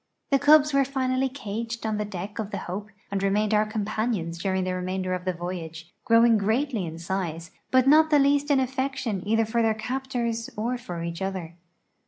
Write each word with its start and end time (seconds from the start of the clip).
The 0.31 0.39
cubs 0.39 0.73
were 0.73 0.83
finally 0.83 1.29
caged 1.29 1.85
on 1.85 1.97
the 1.99 2.05
deck 2.05 2.39
of 2.39 2.49
the 2.49 2.57
Hope 2.65 2.89
and 3.11 3.21
remained 3.21 3.53
our 3.53 3.67
companions 3.67 4.39
during 4.39 4.63
the 4.63 4.73
remainder 4.73 5.13
of 5.13 5.25
the 5.25 5.31
voyage, 5.33 5.93
growing 6.05 6.39
greatly 6.39 6.87
in 6.87 6.97
size 6.97 7.51
but 7.69 7.85
not 7.87 8.09
the 8.09 8.17
least 8.17 8.49
in 8.49 8.59
affection 8.59 9.21
either 9.27 9.45
for 9.45 9.61
their 9.61 9.75
captors 9.75 10.49
or 10.57 10.75
for 10.79 11.03
each 11.03 11.21
other. 11.21 11.53